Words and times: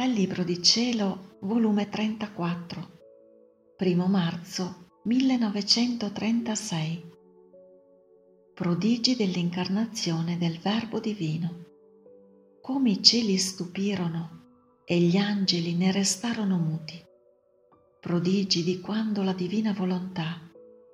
Dal 0.00 0.12
Libro 0.12 0.44
di 0.44 0.62
Cielo, 0.62 1.36
volume 1.40 1.90
34, 1.90 3.00
1 3.78 4.06
marzo 4.06 4.86
1936. 5.04 7.04
Prodigi 8.54 9.14
dell'incarnazione 9.14 10.38
del 10.38 10.58
Verbo 10.58 11.00
Divino. 11.00 11.66
Come 12.62 12.92
i 12.92 13.02
cieli 13.02 13.36
stupirono 13.36 14.78
e 14.86 14.98
gli 15.00 15.18
angeli 15.18 15.74
ne 15.74 15.92
restarono 15.92 16.56
muti. 16.56 16.98
Prodigi 18.00 18.64
di 18.64 18.80
quando 18.80 19.22
la 19.22 19.34
divina 19.34 19.74
volontà 19.74 20.40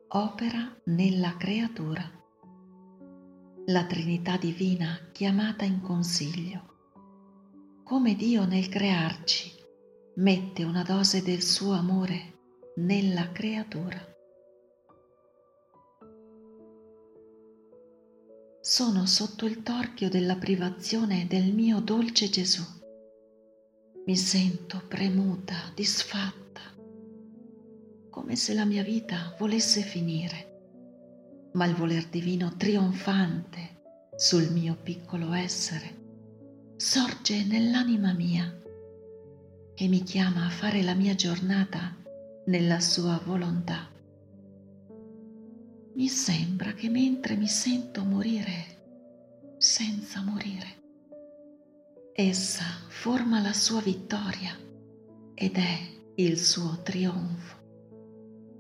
opera 0.08 0.80
nella 0.86 1.36
creatura. 1.36 2.02
La 3.66 3.84
Trinità 3.84 4.36
divina 4.36 4.98
chiamata 5.12 5.64
in 5.64 5.80
consiglio. 5.80 6.74
Come 7.88 8.16
Dio 8.16 8.44
nel 8.46 8.68
crearci 8.68 9.48
mette 10.16 10.64
una 10.64 10.82
dose 10.82 11.22
del 11.22 11.40
suo 11.40 11.70
amore 11.70 12.72
nella 12.78 13.30
creatura. 13.30 14.04
Sono 18.60 19.06
sotto 19.06 19.46
il 19.46 19.62
torchio 19.62 20.08
della 20.08 20.34
privazione 20.34 21.28
del 21.28 21.54
mio 21.54 21.78
dolce 21.78 22.28
Gesù. 22.28 22.64
Mi 24.04 24.16
sento 24.16 24.82
premuta, 24.88 25.70
disfatta, 25.72 26.62
come 28.10 28.34
se 28.34 28.52
la 28.52 28.64
mia 28.64 28.82
vita 28.82 29.32
volesse 29.38 29.82
finire, 29.82 31.50
ma 31.52 31.66
il 31.66 31.76
voler 31.76 32.08
divino 32.08 32.56
trionfante 32.56 33.82
sul 34.16 34.50
mio 34.50 34.74
piccolo 34.74 35.32
essere 35.32 36.05
sorge 36.76 37.42
nell'anima 37.44 38.12
mia 38.12 38.54
e 39.74 39.88
mi 39.88 40.02
chiama 40.02 40.44
a 40.44 40.50
fare 40.50 40.82
la 40.82 40.94
mia 40.94 41.14
giornata 41.14 41.96
nella 42.46 42.80
sua 42.80 43.18
volontà. 43.24 43.90
Mi 45.94 46.08
sembra 46.08 46.72
che 46.72 46.90
mentre 46.90 47.36
mi 47.36 47.46
sento 47.46 48.04
morire 48.04 48.74
senza 49.56 50.20
morire, 50.20 50.82
essa 52.12 52.64
forma 52.88 53.40
la 53.40 53.54
sua 53.54 53.80
vittoria 53.80 54.54
ed 55.34 55.56
è 55.56 55.78
il 56.16 56.38
suo 56.38 56.82
trionfo 56.82 57.56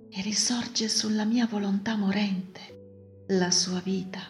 e 0.08 0.22
risorge 0.22 0.88
sulla 0.88 1.24
mia 1.24 1.46
volontà 1.46 1.96
morente 1.96 3.24
la 3.28 3.50
sua 3.50 3.80
vita, 3.80 4.20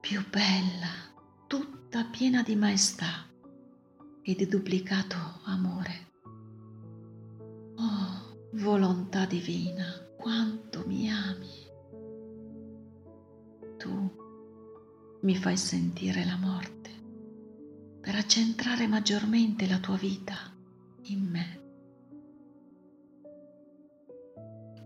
più 0.00 0.20
bella, 0.28 0.90
tutta 1.46 1.85
piena 2.04 2.42
di 2.42 2.56
maestà 2.56 3.26
e 4.22 4.34
di 4.34 4.46
duplicato 4.46 5.16
amore. 5.44 6.10
Oh, 7.76 8.48
volontà 8.54 9.24
divina, 9.26 9.84
quanto 10.16 10.84
mi 10.86 11.10
ami. 11.10 11.64
Tu 13.76 14.14
mi 15.22 15.36
fai 15.36 15.56
sentire 15.56 16.24
la 16.24 16.36
morte 16.36 16.90
per 18.00 18.14
accentrare 18.14 18.86
maggiormente 18.86 19.66
la 19.66 19.78
tua 19.78 19.96
vita 19.96 20.36
in 21.04 21.22
me. 21.24 21.60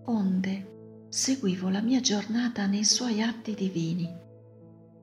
Onde 0.05 1.07
seguivo 1.09 1.69
la 1.69 1.81
mia 1.81 2.01
giornata 2.01 2.67
nei 2.67 2.85
suoi 2.85 3.23
atti 3.23 3.55
divini 3.55 4.29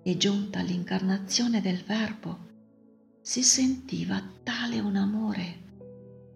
e 0.08 0.16
giunta 0.16 0.60
all'incarnazione 0.60 1.60
del 1.60 1.84
Verbo 1.84 2.38
si 3.20 3.44
sentiva 3.44 4.24
tale 4.42 4.80
un 4.80 4.96
amore 4.96 5.66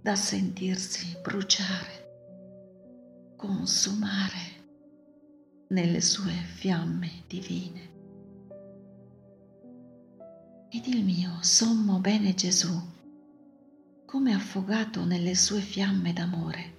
da 0.02 0.14
sentirsi 0.14 1.16
bruciare 1.22 2.00
consumare 3.38 4.60
nelle 5.70 6.02
sue 6.02 6.34
fiamme 6.34 7.24
divine. 7.28 7.90
Ed 10.70 10.86
il 10.88 11.06
mio 11.06 11.38
sommo 11.40 12.00
bene 12.00 12.34
Gesù, 12.34 12.78
come 14.06 14.34
affogato 14.34 15.06
nelle 15.06 15.34
sue 15.34 15.62
fiamme 15.62 16.12
d'amore, 16.12 16.78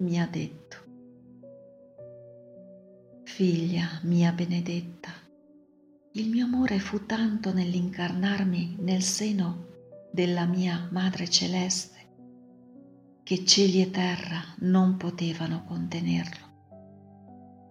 mi 0.00 0.20
ha 0.20 0.26
detto, 0.26 0.76
Figlia 3.24 4.00
mia 4.02 4.32
benedetta, 4.32 5.26
il 6.18 6.30
mio 6.30 6.46
amore 6.46 6.80
fu 6.80 7.06
tanto 7.06 7.52
nell'incarnarmi 7.52 8.78
nel 8.80 9.02
seno 9.02 9.66
della 10.10 10.46
mia 10.46 10.88
Madre 10.90 11.30
Celeste 11.30 11.96
che 13.22 13.44
cieli 13.44 13.82
e 13.82 13.90
terra 13.92 14.42
non 14.60 14.96
potevano 14.96 15.62
contenerlo. 15.64 16.46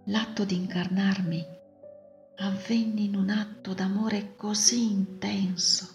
L'atto 0.05 0.45
di 0.45 0.55
incarnarmi 0.55 1.45
avvenne 2.37 3.01
in 3.01 3.15
un 3.17 3.29
atto 3.31 3.73
d'amore 3.73 4.35
così 4.37 4.93
intenso, 4.93 5.87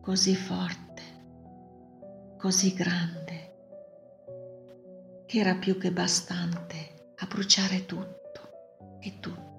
così 0.00 0.34
forte, 0.34 1.02
così 2.38 2.74
grande, 2.74 3.54
che 5.26 5.38
era 5.38 5.54
più 5.54 5.78
che 5.78 5.92
bastante 5.92 7.12
a 7.18 7.26
bruciare 7.26 7.86
tutto 7.86 8.98
e 8.98 9.20
tutti 9.20 9.49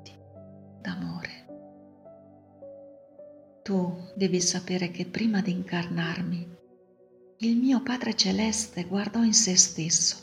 Tu 3.71 4.11
devi 4.15 4.41
sapere 4.41 4.91
che 4.91 5.05
prima 5.05 5.39
di 5.39 5.51
incarnarmi 5.51 6.57
il 7.37 7.55
mio 7.55 7.81
Padre 7.81 8.17
Celeste 8.17 8.83
guardò 8.83 9.23
in 9.23 9.33
se 9.33 9.55
stesso 9.55 10.17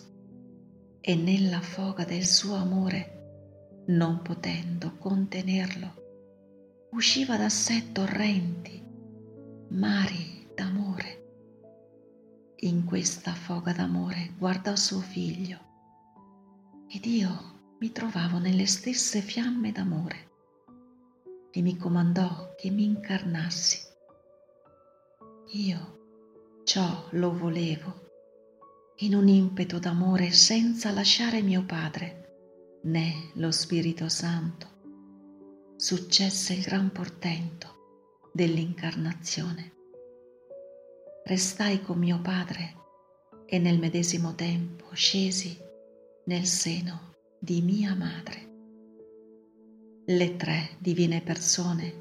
e 1.01 1.15
nella 1.17 1.63
foga 1.63 2.05
del 2.05 2.27
suo 2.27 2.57
amore, 2.57 3.85
non 3.87 4.21
potendo 4.21 4.99
contenerlo, 4.99 6.89
usciva 6.91 7.39
da 7.39 7.49
sé 7.49 7.91
torrenti, 7.91 8.85
mari 9.71 10.47
d'amore. 10.55 11.17
In 12.57 12.85
questa 12.85 13.33
foga 13.33 13.73
d'amore 13.73 14.35
guardò 14.37 14.77
suo 14.77 15.01
figlio 15.01 15.59
ed 16.87 17.03
io 17.07 17.77
mi 17.81 17.93
trovavo 17.93 18.37
nelle 18.37 18.67
stesse 18.67 19.23
fiamme 19.23 19.73
d'amore 19.73 20.28
e 21.59 21.63
mi 21.63 21.77
comandò 21.77 22.55
che 22.57 22.71
mi 22.71 22.85
incarnassi. 22.85 23.81
Io 25.55 25.97
Ciò 26.69 27.09
lo 27.13 27.35
volevo, 27.35 28.11
in 28.97 29.15
un 29.15 29.27
impeto 29.27 29.79
d'amore 29.79 30.33
senza 30.33 30.91
lasciare 30.91 31.41
mio 31.41 31.65
Padre, 31.65 32.81
né 32.83 33.31
lo 33.37 33.51
Spirito 33.51 34.11
Santo. 34.11 34.67
Successe 35.77 36.53
il 36.53 36.61
gran 36.61 36.93
portento 36.93 38.29
dell'incarnazione. 38.35 39.73
Restai 41.25 41.81
con 41.81 41.97
mio 41.97 42.21
Padre 42.21 42.75
e 43.47 43.59
nel 43.59 43.79
medesimo 43.79 44.35
tempo 44.35 44.93
scesi 44.93 45.59
nel 46.27 46.45
seno 46.45 47.15
di 47.41 47.63
mia 47.63 47.95
madre. 47.95 48.48
Le 50.11 50.37
tre 50.37 50.71
divine 50.79 51.21
persone 51.21 51.93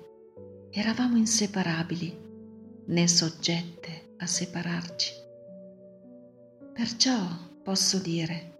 eravamo 0.71 1.17
inseparabili 1.17 2.17
né 2.85 3.05
soggette 3.05 4.13
a 4.19 4.25
separarci. 4.25 5.11
Perciò 6.71 7.17
posso 7.61 7.99
dire, 7.99 8.59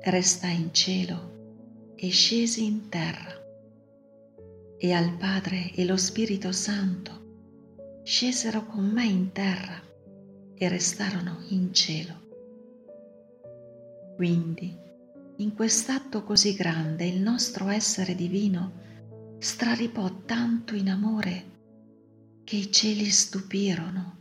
restai 0.00 0.62
in 0.62 0.74
cielo 0.74 1.92
e 1.94 2.08
scesi 2.08 2.64
in 2.64 2.88
terra, 2.88 3.40
e 4.78 4.92
al 4.94 5.16
Padre 5.16 5.70
e 5.72 5.84
lo 5.84 5.96
Spirito 5.96 6.50
Santo 6.50 8.00
scesero 8.02 8.66
con 8.66 8.84
me 8.84 9.04
in 9.04 9.30
terra 9.30 9.80
e 10.56 10.68
restarono 10.68 11.44
in 11.50 11.72
cielo. 11.72 12.14
Quindi, 14.16 14.76
in 15.40 15.54
quest'atto 15.54 16.22
così 16.22 16.54
grande 16.54 17.06
il 17.06 17.20
nostro 17.20 17.68
essere 17.68 18.14
divino 18.14 19.38
straripò 19.38 20.22
tanto 20.26 20.74
in 20.74 20.90
amore 20.90 21.44
che 22.44 22.56
i 22.56 22.70
cieli 22.70 23.06
stupirono 23.06 24.18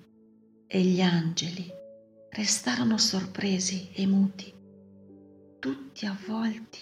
e 0.66 0.82
gli 0.82 1.02
angeli 1.02 1.70
restarono 2.30 2.98
sorpresi 2.98 3.90
e 3.92 4.08
muti, 4.08 4.54
tutti 5.60 6.06
avvolti 6.06 6.80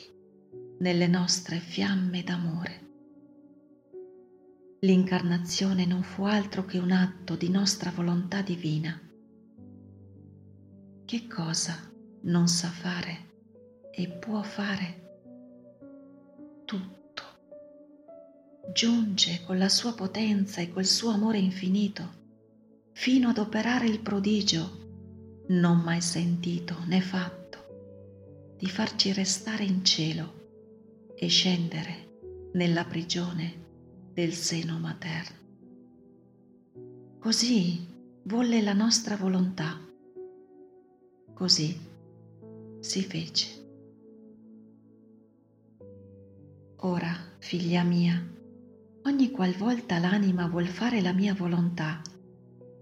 nelle 0.79 1.07
nostre 1.07 1.57
fiamme 1.57 2.21
d'amore. 2.21 2.85
L'incarnazione 4.81 5.85
non 5.87 6.03
fu 6.03 6.23
altro 6.23 6.63
che 6.65 6.77
un 6.77 6.91
atto 6.91 7.35
di 7.35 7.49
nostra 7.49 7.89
volontà 7.89 8.43
divina. 8.43 9.01
Che 11.05 11.27
cosa 11.27 11.75
non 12.23 12.47
sa 12.47 12.67
fare 12.67 13.26
e 13.99 14.07
può 14.07 14.43
fare? 14.43 15.05
Tutto. 16.65 17.23
Giunge 18.71 19.41
con 19.43 19.57
la 19.57 19.69
sua 19.69 19.95
potenza 19.95 20.61
e 20.61 20.69
col 20.69 20.85
suo 20.85 21.09
amore 21.09 21.39
infinito 21.39 22.25
fino 22.91 23.29
ad 23.29 23.39
operare 23.39 23.87
il 23.87 23.99
prodigio, 23.99 25.45
non 25.47 25.79
mai 25.79 26.01
sentito 26.01 26.75
né 26.85 27.01
fatto, 27.01 28.53
di 28.55 28.67
farci 28.67 29.13
restare 29.13 29.63
in 29.63 29.83
cielo 29.83 31.15
e 31.15 31.27
scendere 31.27 32.49
nella 32.53 32.85
prigione 32.85 33.65
del 34.13 34.33
seno 34.33 34.77
materno. 34.77 35.37
Così 37.17 37.83
volle 38.25 38.61
la 38.61 38.73
nostra 38.73 39.15
volontà, 39.15 39.75
così 41.33 41.75
si 42.79 43.01
fece. 43.01 43.56
Ora, 46.81 47.17
figlia 47.39 47.81
mia, 47.81 48.23
ogni 49.05 49.31
qualvolta 49.31 49.97
l'anima 49.97 50.47
vuol 50.47 50.67
fare 50.67 51.01
la 51.01 51.11
mia 51.11 51.33
volontà, 51.33 52.01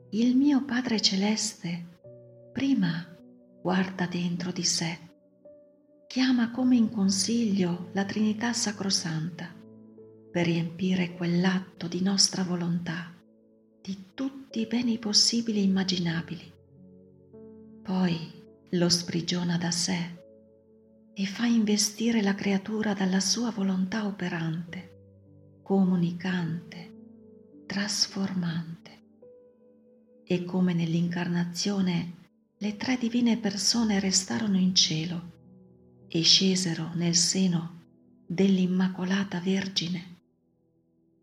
il 0.10 0.36
mio 0.36 0.66
Padre 0.66 1.00
Celeste 1.00 2.50
prima 2.52 3.08
guarda 3.62 4.06
dentro 4.06 4.52
di 4.52 4.64
sé, 4.64 5.00
chiama 6.08 6.52
come 6.52 6.76
in 6.76 6.90
consiglio 6.90 7.90
la 7.94 8.04
Trinità 8.04 8.52
Sacrosanta 8.52 9.54
per 10.30 10.46
riempire 10.46 11.14
quell'atto 11.14 11.88
di 11.88 12.02
nostra 12.02 12.44
volontà 12.44 13.14
di 13.82 14.08
tutti 14.14 14.60
i 14.60 14.68
beni 14.68 14.98
possibili 14.98 15.60
e 15.60 15.64
immaginabili. 15.64 16.54
Poi 17.82 18.44
lo 18.72 18.90
sprigiona 18.90 19.58
da 19.58 19.72
sé 19.72 20.25
e 21.18 21.26
fa 21.26 21.46
investire 21.46 22.22
la 22.22 22.36
creatura 22.36 22.94
dalla 22.94 23.22
sua 23.22 23.50
volontà 23.50 24.06
operante, 24.06 25.60
comunicante, 25.64 27.64
trasformante. 27.66 28.92
E 30.26 30.44
come 30.44 30.74
nell'incarnazione 30.74 32.14
le 32.58 32.76
tre 32.76 32.98
divine 32.98 33.38
persone 33.38 34.02
restarono 34.02 34.58
in 34.58 34.76
cielo 34.76 35.32
e 36.10 36.22
scesero 36.22 36.92
nel 36.96 37.16
seno 37.16 37.84
dell'Immacolata 38.26 39.40
Vergine, 39.40 40.18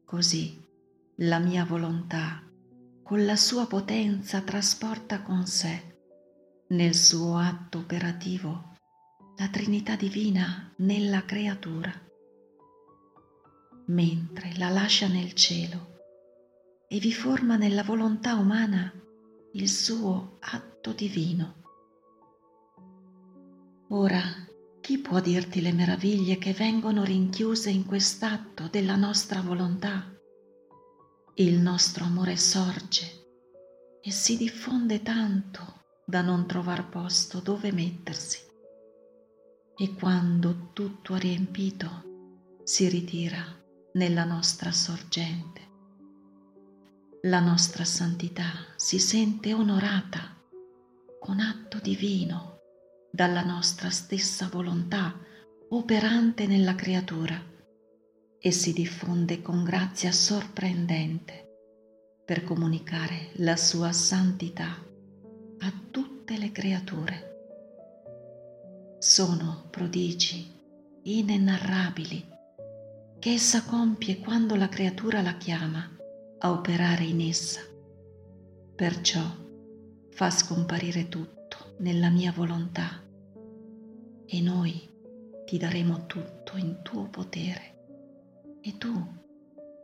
così 0.07 0.59
la 1.17 1.39
mia 1.39 1.67
volontà 1.67 2.43
con 3.03 3.27
la 3.27 3.37
sua 3.37 3.67
potenza 3.67 4.41
trasporta 4.41 5.21
con 5.21 5.47
sé 5.47 5.97
nel 6.69 6.95
suo 6.95 7.37
atto 7.37 7.79
operativo 7.79 8.72
la 9.43 9.49
Trinità 9.49 9.97
Divina 9.97 10.73
nella 10.77 11.25
creatura, 11.25 11.93
mentre 13.87 14.53
la 14.57 14.69
lascia 14.69 15.09
nel 15.09 15.33
cielo 15.33 16.85
e 16.87 17.01
vi 17.01 17.13
forma 17.13 17.57
nella 17.57 17.83
volontà 17.83 18.37
umana 18.37 18.93
il 19.55 19.69
suo 19.69 20.37
atto 20.39 20.93
divino. 20.93 21.55
Ora, 23.89 24.23
chi 24.81 24.99
può 24.99 25.19
dirti 25.19 25.61
le 25.61 25.73
meraviglie 25.73 26.39
che 26.39 26.53
vengono 26.53 27.03
rinchiuse 27.03 27.69
in 27.69 27.85
quest'atto 27.85 28.69
della 28.69 28.95
nostra 28.95 29.41
volontà? 29.41 30.09
Il 31.35 31.59
nostro 31.59 32.05
amore 32.05 32.37
sorge 32.37 33.25
e 34.01 34.13
si 34.13 34.37
diffonde 34.37 35.03
tanto 35.03 35.83
da 36.07 36.23
non 36.23 36.47
trovar 36.47 36.89
posto 36.89 37.41
dove 37.41 37.73
mettersi 37.73 38.51
e 39.83 39.95
quando 39.95 40.69
tutto 40.73 41.17
è 41.17 41.19
riempito 41.19 42.61
si 42.63 42.89
ritira 42.89 43.45
nella 43.95 44.23
nostra 44.23 44.71
sorgente. 44.71 45.61
La 47.23 47.41
nostra 47.41 47.83
santità 47.83 48.45
si 48.77 49.01
sente 49.01 49.53
onorata 49.53 50.41
con 51.19 51.41
atto 51.41 51.81
divino 51.81 52.61
dalla 53.11 53.43
nostra 53.43 53.91
stessa 53.91 54.47
volontà 54.47 55.19
operante 55.71 56.47
nella 56.47 56.77
creatura 56.77 57.43
e 58.39 58.51
si 58.53 58.73
diffonde 58.73 59.43
con 59.43 59.65
grazia 59.65 60.13
sorprendente 60.13 61.57
per 62.25 62.45
comunicare 62.45 63.31
la 63.39 63.57
sua 63.57 63.91
santità 63.91 64.81
a 65.59 65.73
tutte 65.91 66.39
le 66.39 66.53
creature 66.53 67.32
sono 69.03 69.65
prodigi 69.69 70.49
inenarrabili 71.03 72.25
che 73.19 73.33
essa 73.33 73.65
compie 73.65 74.21
quando 74.21 74.55
la 74.55 74.69
creatura 74.69 75.21
la 75.23 75.37
chiama 75.39 75.91
a 76.39 76.53
operare 76.53 77.03
in 77.03 77.21
essa. 77.21 77.63
Perciò 78.77 79.21
fa 80.09 80.31
scomparire 80.31 81.09
tutto 81.09 81.75
nella 81.79 82.11
mia 82.11 82.31
volontà 82.31 83.03
e 84.25 84.41
noi 84.41 84.89
ti 85.47 85.59
daremo 85.59 86.07
tutto 86.07 86.57
in 86.57 86.83
tuo 86.83 87.09
potere 87.09 88.61
e 88.61 88.79
tu 88.79 88.93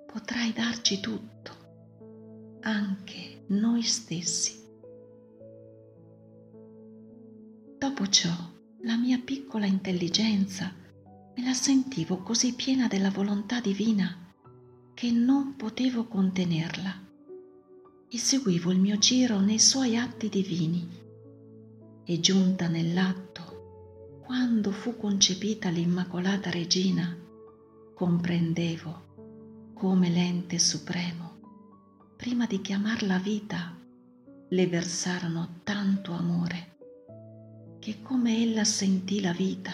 potrai 0.07 0.53
darci 0.53 1.01
tutto, 1.01 2.61
anche 2.61 3.43
noi 3.49 3.83
stessi. 3.83 4.65
Dopo 7.79 8.07
ciò, 8.07 8.57
la 8.83 8.97
mia 8.97 9.19
piccola 9.19 9.67
intelligenza 9.67 10.73
me 11.35 11.43
la 11.45 11.53
sentivo 11.53 12.19
così 12.19 12.55
piena 12.55 12.87
della 12.87 13.11
volontà 13.11 13.61
divina 13.61 14.33
che 14.95 15.11
non 15.11 15.57
potevo 15.57 16.07
contenerla. 16.07 17.07
E 18.09 18.19
seguivo 18.19 18.71
il 18.71 18.79
mio 18.79 18.97
giro 18.99 19.41
nei 19.41 19.59
suoi 19.59 19.97
atti 19.97 20.29
divini. 20.29 20.89
E 22.05 22.21
giunta 22.21 22.69
nell'atto 22.69 24.21
quando 24.25 24.71
fu 24.71 24.97
concepita 24.97 25.69
l'Immacolata 25.71 26.51
Regina 26.51 27.17
comprendevo 27.95 29.73
come 29.75 30.09
l'ente 30.09 30.59
supremo 30.59 31.39
prima 32.17 32.47
di 32.47 32.61
chiamarla 32.61 33.19
vita 33.19 33.77
le 34.49 34.67
versarono 34.67 35.61
tanto 35.65 36.13
amore 36.13 36.78
che 37.89 38.03
come 38.03 38.43
ella 38.43 38.65
sentì 38.65 39.23
la 39.23 39.33
vita, 39.33 39.73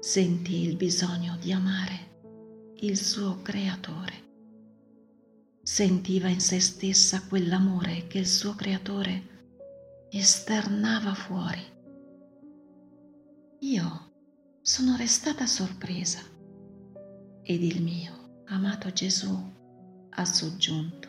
sentì 0.00 0.62
il 0.62 0.74
bisogno 0.74 1.36
di 1.38 1.52
amare 1.52 2.72
il 2.76 2.96
suo 2.96 3.42
creatore. 3.42 4.24
Sentiva 5.60 6.28
in 6.28 6.40
se 6.40 6.60
stessa 6.60 7.26
quell'amore 7.26 8.06
che 8.06 8.16
il 8.16 8.26
suo 8.26 8.54
creatore 8.54 10.06
esternava 10.08 11.12
fuori. 11.12 11.60
Io 13.58 14.12
sono 14.62 14.96
restata 14.96 15.44
sorpresa 15.44 16.20
ed 17.42 17.62
il 17.62 17.82
mio 17.82 18.44
amato 18.46 18.90
Gesù 18.94 19.52
ha 20.08 20.24
soggiunto. 20.24 21.08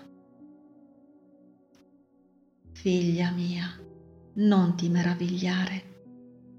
Figlia 2.74 3.32
mia, 3.32 3.82
non 4.34 4.75
ti 4.75 4.90
meravigliare 4.90 5.96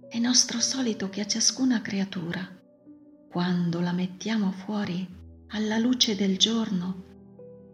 è 0.09 0.19
nostro 0.19 0.59
solito 0.59 1.11
che 1.11 1.21
a 1.21 1.27
ciascuna 1.27 1.83
creatura, 1.83 2.41
quando 3.31 3.81
la 3.81 3.93
mettiamo 3.93 4.53
fuori 4.53 5.07
alla 5.49 5.77
luce 5.77 6.17
del 6.17 6.39
giorno, 6.39 7.05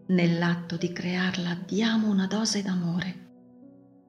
nell'atto 0.07 0.75
di 0.75 0.91
crearla 0.91 1.57
diamo 1.65 2.09
una 2.09 2.27
dose 2.27 2.61
d'amore, 2.61 3.29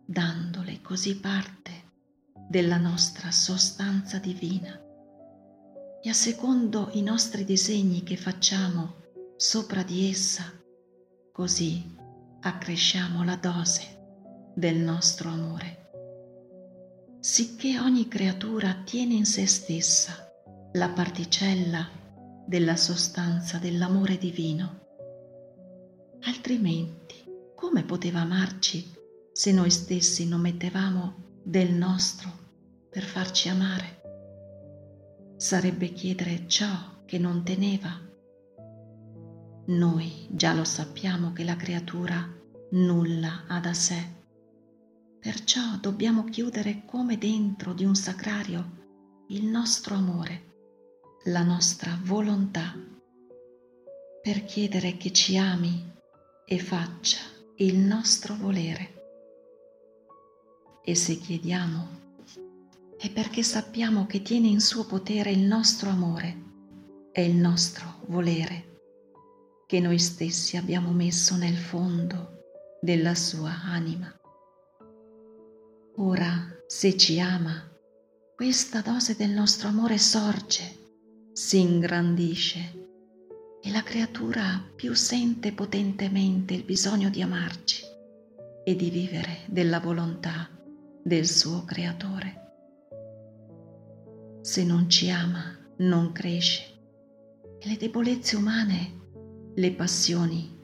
dandole 0.04 0.80
così 0.82 1.20
parte 1.20 1.70
della 2.48 2.78
nostra 2.78 3.30
sostanza 3.30 4.18
divina. 4.18 4.76
E 6.02 6.08
a 6.08 6.12
secondo 6.12 6.90
i 6.94 7.02
nostri 7.02 7.44
disegni 7.44 8.02
che 8.02 8.16
facciamo 8.16 9.04
sopra 9.36 9.84
di 9.84 10.10
essa, 10.10 10.52
così 11.32 11.94
accresciamo 12.40 13.22
la 13.22 13.36
dose 13.36 14.52
del 14.52 14.78
nostro 14.78 15.28
amore 15.28 15.85
sicché 17.26 17.80
ogni 17.80 18.06
creatura 18.06 18.82
tiene 18.84 19.14
in 19.14 19.24
se 19.24 19.48
stessa 19.48 20.32
la 20.74 20.90
particella 20.90 21.88
della 22.46 22.76
sostanza 22.76 23.58
dell'amore 23.58 24.16
divino. 24.16 24.86
Altrimenti, 26.20 27.16
come 27.56 27.82
poteva 27.82 28.20
amarci 28.20 28.94
se 29.32 29.50
noi 29.50 29.70
stessi 29.70 30.28
non 30.28 30.40
mettevamo 30.40 31.40
del 31.42 31.72
nostro 31.72 32.30
per 32.88 33.02
farci 33.02 33.48
amare? 33.48 34.02
Sarebbe 35.36 35.92
chiedere 35.92 36.46
ciò 36.46 37.02
che 37.06 37.18
non 37.18 37.42
teneva. 37.42 37.90
Noi 39.66 40.28
già 40.30 40.54
lo 40.54 40.64
sappiamo 40.64 41.32
che 41.32 41.42
la 41.42 41.56
creatura 41.56 42.24
nulla 42.70 43.46
ha 43.48 43.58
da 43.58 43.74
sé 43.74 44.14
Perciò 45.20 45.76
dobbiamo 45.80 46.24
chiudere 46.24 46.82
come 46.86 47.18
dentro 47.18 47.72
di 47.72 47.84
un 47.84 47.94
sacrario 47.94 48.84
il 49.28 49.44
nostro 49.44 49.94
amore, 49.94 50.54
la 51.24 51.42
nostra 51.42 51.98
volontà, 52.02 52.74
per 54.22 54.44
chiedere 54.44 54.96
che 54.96 55.12
ci 55.12 55.36
ami 55.36 55.92
e 56.44 56.58
faccia 56.58 57.18
il 57.56 57.76
nostro 57.76 58.36
volere. 58.36 58.94
E 60.84 60.94
se 60.94 61.16
chiediamo 61.18 62.04
è 62.96 63.10
perché 63.10 63.42
sappiamo 63.42 64.06
che 64.06 64.22
tiene 64.22 64.46
in 64.48 64.60
suo 64.60 64.86
potere 64.86 65.30
il 65.30 65.40
nostro 65.40 65.90
amore 65.90 66.44
e 67.12 67.24
il 67.24 67.34
nostro 67.34 68.00
volere, 68.06 68.80
che 69.66 69.80
noi 69.80 69.98
stessi 69.98 70.56
abbiamo 70.56 70.92
messo 70.92 71.36
nel 71.36 71.56
fondo 71.56 72.78
della 72.80 73.14
sua 73.14 73.62
anima. 73.64 74.14
Ora, 75.98 76.54
se 76.66 76.94
ci 76.98 77.18
ama, 77.20 77.54
questa 78.34 78.82
dose 78.82 79.16
del 79.16 79.30
nostro 79.30 79.68
amore 79.68 79.96
sorge, 79.96 80.76
si 81.32 81.58
ingrandisce 81.58 82.88
e 83.62 83.70
la 83.70 83.82
creatura 83.82 84.62
più 84.74 84.92
sente 84.92 85.52
potentemente 85.52 86.52
il 86.52 86.64
bisogno 86.64 87.08
di 87.08 87.22
amarci 87.22 87.82
e 88.62 88.76
di 88.76 88.90
vivere 88.90 89.38
della 89.46 89.80
volontà 89.80 90.50
del 91.02 91.26
suo 91.26 91.64
creatore. 91.64 92.42
Se 94.42 94.64
non 94.64 94.90
ci 94.90 95.08
ama, 95.08 95.56
non 95.78 96.12
cresce 96.12 96.62
e 97.58 97.68
le 97.68 97.78
debolezze 97.78 98.36
umane, 98.36 99.52
le 99.54 99.72
passioni, 99.72 100.54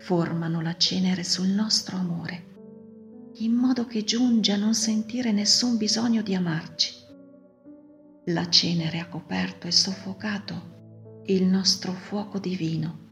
formano 0.00 0.60
la 0.60 0.76
cenere 0.76 1.24
sul 1.24 1.48
nostro 1.48 1.96
amore 1.96 2.52
in 3.38 3.52
modo 3.52 3.86
che 3.86 4.04
giunge 4.04 4.52
a 4.52 4.56
non 4.56 4.74
sentire 4.74 5.32
nessun 5.32 5.76
bisogno 5.76 6.22
di 6.22 6.34
amarci. 6.34 6.92
La 8.26 8.48
cenere 8.48 9.00
ha 9.00 9.08
coperto 9.08 9.66
e 9.66 9.72
soffocato 9.72 11.22
il 11.26 11.44
nostro 11.44 11.92
fuoco 11.92 12.38
divino 12.38 13.04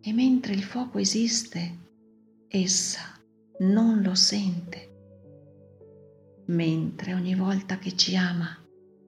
e 0.00 0.12
mentre 0.12 0.52
il 0.52 0.62
fuoco 0.62 0.98
esiste, 0.98 1.78
essa 2.48 3.18
non 3.60 4.02
lo 4.02 4.14
sente. 4.14 4.92
Mentre 6.46 7.14
ogni 7.14 7.34
volta 7.34 7.78
che 7.78 7.96
ci 7.96 8.16
ama 8.16 8.56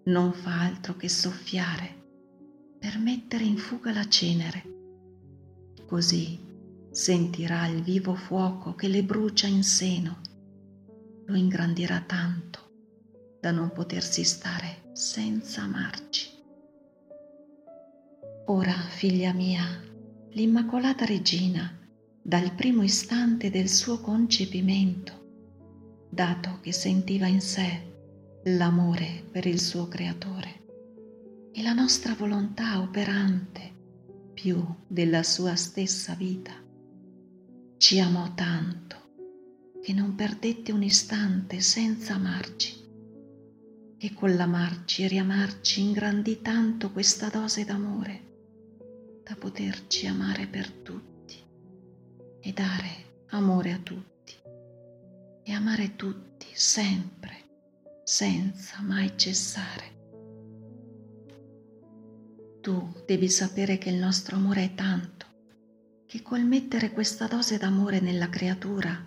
non 0.04 0.32
fa 0.32 0.60
altro 0.60 0.96
che 0.96 1.08
soffiare 1.08 1.94
per 2.78 2.98
mettere 2.98 3.44
in 3.44 3.56
fuga 3.56 3.92
la 3.92 4.08
cenere. 4.08 4.62
Così 5.86 6.45
sentirà 6.96 7.66
il 7.66 7.82
vivo 7.82 8.14
fuoco 8.14 8.74
che 8.74 8.88
le 8.88 9.04
brucia 9.04 9.46
in 9.46 9.62
seno, 9.62 10.20
lo 11.26 11.36
ingrandirà 11.36 12.00
tanto 12.00 12.70
da 13.38 13.50
non 13.50 13.70
potersi 13.70 14.24
stare 14.24 14.88
senza 14.94 15.60
amarci. 15.60 16.30
Ora, 18.46 18.72
figlia 18.72 19.34
mia, 19.34 19.62
l'Immacolata 20.30 21.04
Regina, 21.04 21.70
dal 22.22 22.54
primo 22.54 22.82
istante 22.82 23.50
del 23.50 23.68
suo 23.68 24.00
concepimento, 24.00 25.12
dato 26.08 26.60
che 26.62 26.72
sentiva 26.72 27.26
in 27.26 27.42
sé 27.42 27.92
l'amore 28.44 29.22
per 29.30 29.44
il 29.44 29.60
suo 29.60 29.86
Creatore 29.86 30.64
e 31.52 31.62
la 31.62 31.74
nostra 31.74 32.14
volontà 32.14 32.80
operante 32.80 33.74
più 34.32 34.64
della 34.86 35.22
sua 35.22 35.56
stessa 35.56 36.14
vita, 36.14 36.64
ci 37.78 38.00
amò 38.00 38.33
tanto 38.35 38.97
che 39.83 39.92
non 39.92 40.14
perdette 40.14 40.73
un 40.73 40.83
istante 40.83 41.61
senza 41.61 42.14
amarci 42.14 42.85
e 43.99 44.14
con 44.14 44.35
l'amarci 44.35 45.04
e 45.04 45.09
riamarci 45.09 45.80
ingrandì 45.83 46.40
tanto 46.40 46.90
questa 46.90 47.28
dose 47.28 47.64
d'amore 47.64 48.23
da 49.23 49.37
poterci 49.37 50.06
amare 50.06 50.47
per 50.47 50.71
tutti 50.71 51.37
e 52.40 52.52
dare 52.52 53.25
amore 53.28 53.73
a 53.73 53.78
tutti 53.78 54.35
e 55.42 55.52
amare 55.52 55.97
tutti 55.97 56.47
sempre 56.52 57.45
senza 58.04 58.80
mai 58.80 59.12
cessare. 59.16 59.95
Tu 62.62 63.02
devi 63.04 63.28
sapere 63.28 63.78
che 63.78 63.90
il 63.90 63.97
nostro 63.97 64.37
amore 64.37 64.64
è 64.64 64.75
tanto 64.75 65.26
che 66.16 66.23
col 66.23 66.44
mettere 66.44 66.92
questa 66.92 67.26
dose 67.26 67.58
d'amore 67.58 68.00
nella 68.00 68.30
creatura, 68.30 69.04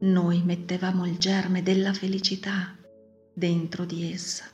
noi 0.00 0.42
mettevamo 0.42 1.06
il 1.06 1.16
germe 1.16 1.62
della 1.62 1.92
felicità 1.92 2.76
dentro 3.32 3.84
di 3.84 4.10
essa, 4.10 4.46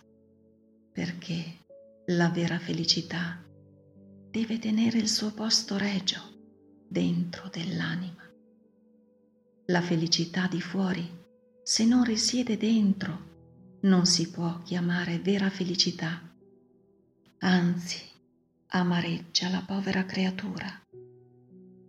perché 0.92 1.64
la 2.09 2.28
vera 2.28 2.59
felicità 2.59 3.42
deve 4.30 4.59
tenere 4.59 4.99
il 4.99 5.09
suo 5.09 5.33
posto 5.33 5.78
regio 5.78 6.21
dentro 6.87 7.49
dell'anima. 7.49 8.23
La 9.68 9.80
felicità 9.80 10.47
di 10.47 10.61
fuori, 10.61 11.09
se 11.62 11.87
non 11.87 12.04
risiede 12.04 12.59
dentro, 12.59 13.78
non 13.83 14.04
si 14.04 14.28
può 14.28 14.61
chiamare 14.62 15.21
vera 15.21 15.49
felicità, 15.49 16.21
anzi 17.38 18.02
amareggia 18.66 19.49
la 19.49 19.62
povera 19.66 20.04
creatura 20.04 20.83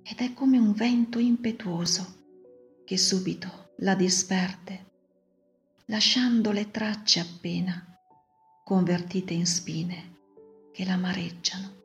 ed 0.09 0.21
è 0.21 0.33
come 0.33 0.57
un 0.57 0.73
vento 0.73 1.19
impetuoso 1.19 2.17
che 2.83 2.97
subito 2.97 3.73
la 3.77 3.93
disperde, 3.93 4.87
lasciando 5.85 6.51
le 6.51 6.71
tracce 6.71 7.19
appena 7.19 7.85
convertite 8.63 9.33
in 9.33 9.45
spine 9.45 10.17
che 10.71 10.83
la 10.83 10.97
mareggiano. 10.97 11.77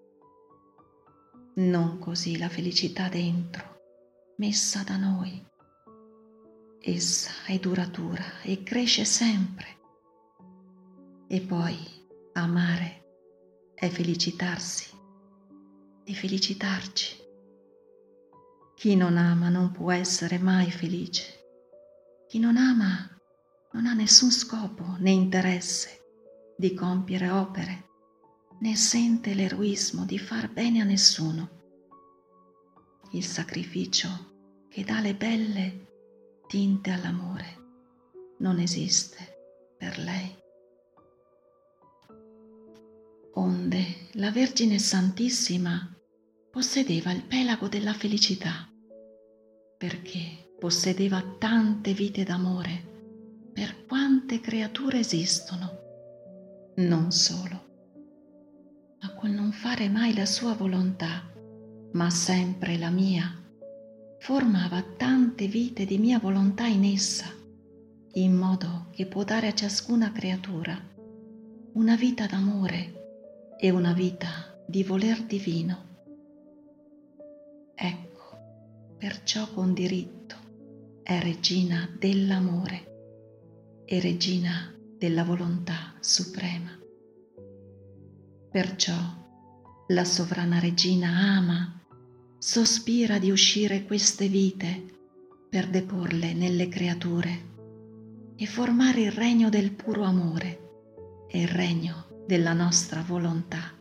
Non 1.56 1.98
così 1.98 2.38
la 2.38 2.48
felicità 2.48 3.08
dentro, 3.08 3.80
messa 4.38 4.82
da 4.82 4.96
noi. 4.96 5.44
Essa 6.80 7.30
è 7.46 7.58
duratura 7.58 8.40
e 8.42 8.62
cresce 8.62 9.04
sempre. 9.04 9.66
E 11.26 11.40
poi 11.42 11.76
amare 12.32 13.02
è 13.74 13.88
felicitarsi 13.90 14.90
e 16.04 16.14
felicitarci. 16.14 17.23
Chi 18.84 18.96
non 18.96 19.16
ama 19.16 19.48
non 19.48 19.70
può 19.70 19.92
essere 19.92 20.36
mai 20.36 20.70
felice. 20.70 21.42
Chi 22.28 22.38
non 22.38 22.58
ama 22.58 23.18
non 23.72 23.86
ha 23.86 23.94
nessun 23.94 24.30
scopo 24.30 24.96
né 24.98 25.08
interesse 25.08 26.04
di 26.54 26.74
compiere 26.74 27.30
opere, 27.30 27.88
né 28.60 28.76
sente 28.76 29.32
l'eroismo 29.32 30.04
di 30.04 30.18
far 30.18 30.52
bene 30.52 30.82
a 30.82 30.84
nessuno. 30.84 31.62
Il 33.12 33.24
sacrificio 33.24 34.66
che 34.68 34.84
dà 34.84 35.00
le 35.00 35.14
belle 35.14 35.86
tinte 36.46 36.90
all'amore 36.90 37.56
non 38.40 38.58
esiste 38.58 39.76
per 39.78 39.96
lei. 39.96 40.36
Onde 43.32 44.08
la 44.12 44.30
Vergine 44.30 44.78
Santissima 44.78 45.90
possedeva 46.50 47.12
il 47.12 47.24
pelago 47.24 47.66
della 47.66 47.94
felicità, 47.94 48.68
perché 49.76 50.54
possedeva 50.58 51.22
tante 51.38 51.92
vite 51.92 52.24
d'amore 52.24 52.92
per 53.52 53.84
quante 53.86 54.40
creature 54.40 54.98
esistono, 54.98 56.72
non 56.76 57.12
solo, 57.12 57.62
ma 59.00 59.14
col 59.14 59.30
non 59.30 59.52
fare 59.52 59.88
mai 59.88 60.14
la 60.14 60.26
sua 60.26 60.54
volontà, 60.54 61.22
ma 61.92 62.10
sempre 62.10 62.76
la 62.78 62.90
mia, 62.90 63.40
formava 64.18 64.82
tante 64.96 65.46
vite 65.46 65.84
di 65.84 65.98
mia 65.98 66.18
volontà 66.18 66.66
in 66.66 66.84
essa, 66.84 67.26
in 68.12 68.34
modo 68.34 68.86
che 68.90 69.06
può 69.06 69.22
dare 69.22 69.48
a 69.48 69.54
ciascuna 69.54 70.10
creatura 70.12 70.76
una 71.74 71.96
vita 71.96 72.26
d'amore 72.26 73.54
e 73.58 73.70
una 73.70 73.92
vita 73.92 74.56
di 74.66 74.82
voler 74.84 75.22
divino. 75.24 75.92
Ecco, 77.74 78.13
perciò 79.04 79.50
con 79.52 79.74
diritto 79.74 80.34
è 81.02 81.20
regina 81.20 81.86
dell'amore 81.98 83.82
e 83.84 84.00
regina 84.00 84.74
della 84.96 85.24
volontà 85.24 85.92
suprema. 86.00 86.70
Perciò 88.50 88.96
la 89.88 90.04
sovrana 90.06 90.58
regina 90.58 91.36
ama, 91.36 91.82
sospira 92.38 93.18
di 93.18 93.30
uscire 93.30 93.84
queste 93.84 94.26
vite 94.28 94.86
per 95.50 95.68
deporle 95.68 96.32
nelle 96.32 96.68
creature 96.68 97.42
e 98.36 98.46
formare 98.46 99.02
il 99.02 99.12
regno 99.12 99.50
del 99.50 99.72
puro 99.72 100.04
amore 100.04 101.26
e 101.28 101.42
il 101.42 101.48
regno 101.48 102.24
della 102.26 102.54
nostra 102.54 103.02
volontà. 103.02 103.76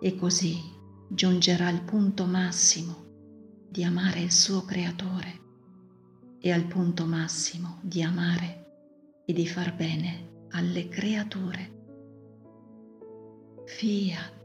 E 0.00 0.16
così 0.16 0.58
giungerà 1.06 1.68
al 1.68 1.82
punto 1.82 2.24
massimo 2.24 3.09
di 3.70 3.84
amare 3.84 4.18
il 4.18 4.32
suo 4.32 4.64
creatore 4.64 5.38
e 6.40 6.50
al 6.50 6.64
punto 6.64 7.06
massimo 7.06 7.78
di 7.82 8.02
amare 8.02 9.22
e 9.24 9.32
di 9.32 9.46
far 9.46 9.76
bene 9.76 10.46
alle 10.50 10.88
creature. 10.88 11.78
Fiat. 13.66 14.39